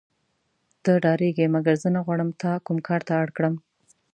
ته 0.83 0.91
ډارېږې 1.03 1.45
مګر 1.55 1.75
زه 1.83 1.89
نه 1.95 1.99
غواړم 2.05 2.29
تا 2.41 2.51
کوم 2.65 2.77
کار 2.87 3.01
ته 3.07 3.13
اړ 3.21 3.27
کړم. 3.37 3.53